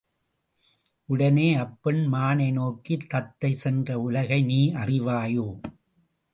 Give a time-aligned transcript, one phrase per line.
[1.09, 5.47] உடனே அப்பெண் மானை நோக்கித் தத்தை சென்ற உலகை நீ அறிவாயோ?